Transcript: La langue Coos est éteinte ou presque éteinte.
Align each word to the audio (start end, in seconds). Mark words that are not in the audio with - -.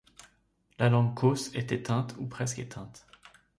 La 0.79 0.89
langue 0.89 1.13
Coos 1.13 1.51
est 1.53 1.71
éteinte 1.71 2.15
ou 2.17 2.25
presque 2.25 2.57
éteinte. 2.57 3.05